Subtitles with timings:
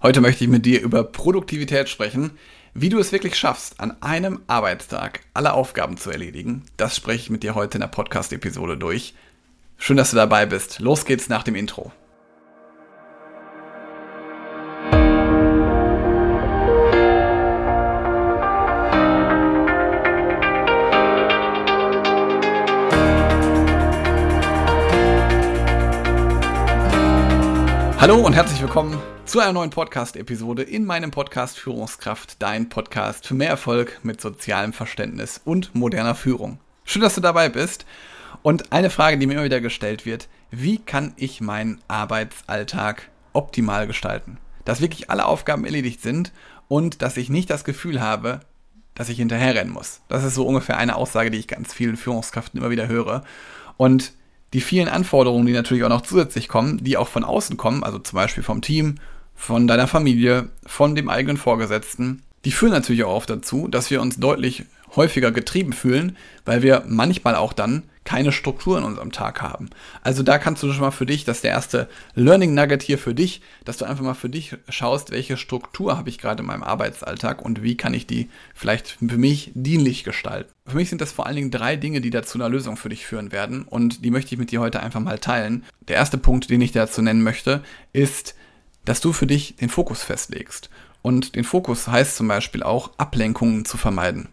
[0.00, 2.38] Heute möchte ich mit dir über Produktivität sprechen.
[2.72, 7.30] Wie du es wirklich schaffst, an einem Arbeitstag alle Aufgaben zu erledigen, das spreche ich
[7.30, 9.14] mit dir heute in der Podcast-Episode durch.
[9.76, 10.78] Schön, dass du dabei bist.
[10.78, 11.90] Los geht's nach dem Intro.
[28.00, 33.34] Hallo und herzlich willkommen zu einer neuen Podcast-Episode in meinem Podcast Führungskraft, dein Podcast für
[33.34, 36.60] mehr Erfolg mit sozialem Verständnis und moderner Führung.
[36.84, 37.86] Schön, dass du dabei bist.
[38.42, 43.88] Und eine Frage, die mir immer wieder gestellt wird, wie kann ich meinen Arbeitsalltag optimal
[43.88, 44.38] gestalten?
[44.64, 46.32] Dass wirklich alle Aufgaben erledigt sind
[46.68, 48.42] und dass ich nicht das Gefühl habe,
[48.94, 50.02] dass ich hinterherrennen muss.
[50.08, 53.24] Das ist so ungefähr eine Aussage, die ich ganz vielen Führungskräften immer wieder höre.
[53.76, 54.12] Und
[54.52, 57.98] die vielen Anforderungen, die natürlich auch noch zusätzlich kommen, die auch von außen kommen, also
[57.98, 58.96] zum Beispiel vom Team,
[59.34, 64.00] von deiner Familie, von dem eigenen Vorgesetzten, die führen natürlich auch oft dazu, dass wir
[64.00, 64.64] uns deutlich
[64.96, 69.68] häufiger getrieben fühlen, weil wir manchmal auch dann keine Struktur in unserem Tag haben.
[70.00, 72.96] Also da kannst du schon mal für dich, das ist der erste Learning Nugget hier
[72.96, 76.46] für dich, dass du einfach mal für dich schaust, welche Struktur habe ich gerade in
[76.46, 80.50] meinem Arbeitsalltag und wie kann ich die vielleicht für mich dienlich gestalten.
[80.66, 83.04] Für mich sind das vor allen Dingen drei Dinge, die dazu einer Lösung für dich
[83.04, 85.66] führen werden und die möchte ich mit dir heute einfach mal teilen.
[85.86, 87.62] Der erste Punkt, den ich dazu nennen möchte,
[87.92, 88.34] ist,
[88.86, 90.70] dass du für dich den Fokus festlegst.
[91.02, 94.28] Und den Fokus heißt zum Beispiel auch, Ablenkungen zu vermeiden.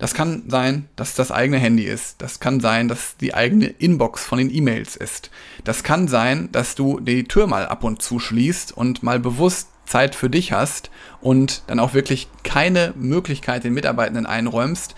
[0.00, 2.22] Das kann sein, dass das eigene Handy ist.
[2.22, 5.30] Das kann sein, dass die eigene Inbox von den E-Mails ist.
[5.62, 9.68] Das kann sein, dass du die Tür mal ab und zu schließt und mal bewusst
[9.84, 10.90] Zeit für dich hast
[11.20, 14.94] und dann auch wirklich keine Möglichkeit den Mitarbeitenden einräumst,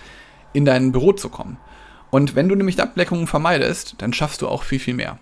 [0.52, 1.56] in dein Büro zu kommen.
[2.10, 5.18] Und wenn du nämlich Ablenkungen vermeidest, dann schaffst du auch viel, viel mehr.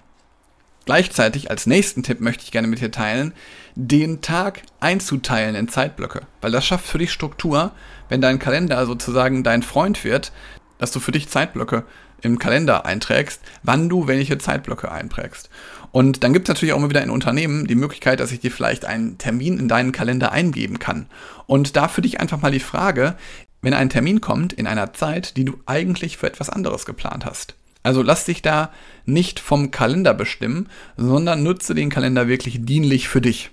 [0.86, 3.32] Gleichzeitig als nächsten Tipp möchte ich gerne mit dir teilen,
[3.74, 7.72] den Tag einzuteilen in Zeitblöcke, weil das schafft für dich Struktur,
[8.08, 10.32] wenn dein Kalender sozusagen dein Freund wird,
[10.78, 11.84] dass du für dich Zeitblöcke
[12.22, 15.48] im Kalender einträgst, wann du welche Zeitblöcke einprägst.
[15.92, 18.50] Und dann gibt es natürlich auch immer wieder in Unternehmen die Möglichkeit, dass ich dir
[18.50, 21.06] vielleicht einen Termin in deinen Kalender eingeben kann.
[21.46, 23.16] Und da für dich einfach mal die Frage,
[23.62, 27.54] wenn ein Termin kommt in einer Zeit, die du eigentlich für etwas anderes geplant hast.
[27.82, 28.70] Also lass dich da
[29.06, 33.50] nicht vom Kalender bestimmen, sondern nutze den Kalender wirklich dienlich für dich.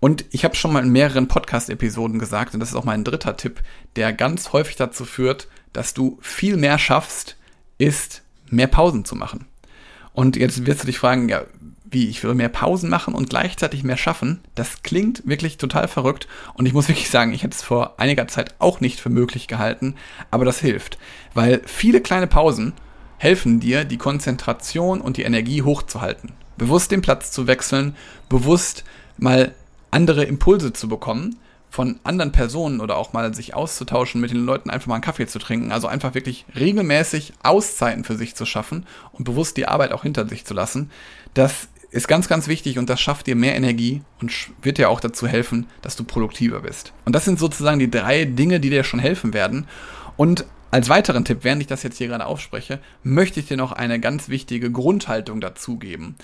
[0.00, 3.36] Und ich habe schon mal in mehreren Podcast-Episoden gesagt, und das ist auch mein dritter
[3.36, 3.60] Tipp,
[3.96, 7.36] der ganz häufig dazu führt, dass du viel mehr schaffst,
[7.78, 9.46] ist mehr Pausen zu machen.
[10.12, 11.42] Und jetzt wirst du dich fragen, ja,
[11.90, 14.40] wie, ich will mehr Pausen machen und gleichzeitig mehr schaffen.
[14.54, 18.28] Das klingt wirklich total verrückt und ich muss wirklich sagen, ich hätte es vor einiger
[18.28, 19.94] Zeit auch nicht für möglich gehalten,
[20.30, 20.98] aber das hilft,
[21.34, 22.74] weil viele kleine Pausen
[23.18, 26.32] helfen dir, die Konzentration und die Energie hochzuhalten.
[26.56, 27.96] Bewusst den Platz zu wechseln,
[28.28, 28.84] bewusst
[29.16, 29.54] mal
[29.90, 31.36] andere Impulse zu bekommen
[31.70, 35.26] von anderen Personen oder auch mal sich auszutauschen mit den Leuten, einfach mal einen Kaffee
[35.26, 35.70] zu trinken.
[35.70, 40.26] Also einfach wirklich regelmäßig Auszeiten für sich zu schaffen und bewusst die Arbeit auch hinter
[40.28, 40.90] sich zu lassen.
[41.34, 45.00] Das ist ganz, ganz wichtig und das schafft dir mehr Energie und wird dir auch
[45.00, 46.92] dazu helfen, dass du produktiver bist.
[47.04, 49.66] Und das sind sozusagen die drei Dinge, die dir schon helfen werden.
[50.16, 53.72] Und als weiteren Tipp, während ich das jetzt hier gerade aufspreche, möchte ich dir noch
[53.72, 56.16] eine ganz wichtige Grundhaltung dazugeben.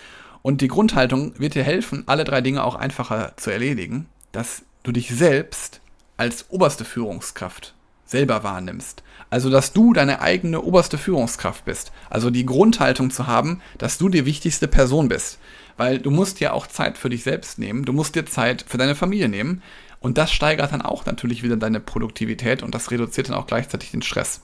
[0.42, 4.92] Und die Grundhaltung wird dir helfen, alle drei Dinge auch einfacher zu erledigen, dass du
[4.92, 5.80] dich selbst
[6.16, 9.02] als oberste Führungskraft selber wahrnimmst.
[9.30, 11.90] Also, dass du deine eigene oberste Führungskraft bist.
[12.10, 15.38] Also die Grundhaltung zu haben, dass du die wichtigste Person bist.
[15.76, 18.78] Weil du musst ja auch Zeit für dich selbst nehmen, du musst dir Zeit für
[18.78, 19.62] deine Familie nehmen.
[20.04, 23.90] Und das steigert dann auch natürlich wieder deine Produktivität und das reduziert dann auch gleichzeitig
[23.90, 24.42] den Stress.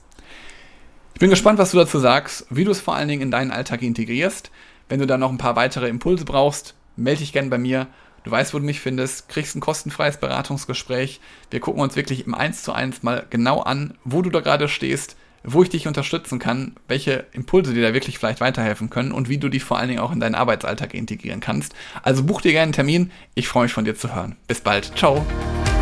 [1.13, 3.51] Ich bin gespannt, was du dazu sagst, wie du es vor allen Dingen in deinen
[3.51, 4.49] Alltag integrierst.
[4.89, 7.85] Wenn du da noch ein paar weitere Impulse brauchst, melde dich gerne bei mir.
[8.23, 11.21] Du weißt, wo du mich findest, kriegst ein kostenfreies Beratungsgespräch.
[11.51, 14.67] Wir gucken uns wirklich im 1 zu 1 mal genau an, wo du da gerade
[14.67, 19.29] stehst, wo ich dich unterstützen kann, welche Impulse dir da wirklich vielleicht weiterhelfen können und
[19.29, 21.73] wie du die vor allen Dingen auch in deinen Arbeitsalltag integrieren kannst.
[22.03, 23.11] Also buch dir gerne einen Termin.
[23.35, 24.35] Ich freue mich von dir zu hören.
[24.47, 24.91] Bis bald.
[24.97, 25.25] Ciao.